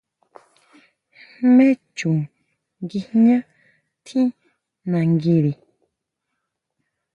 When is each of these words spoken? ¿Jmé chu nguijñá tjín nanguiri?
¿Jmé 1.35 1.67
chu 1.95 2.09
nguijñá 2.81 3.37
tjín 4.05 4.27
nanguiri? 4.89 5.53